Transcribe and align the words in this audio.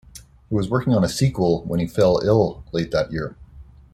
He 0.49 0.55
was 0.55 0.67
working 0.67 0.95
on 0.95 1.03
a 1.03 1.07
sequel 1.07 1.63
when 1.65 1.79
he 1.79 1.85
fell 1.85 2.21
ill 2.23 2.63
late 2.71 2.89
that 2.89 3.11
year. 3.11 3.35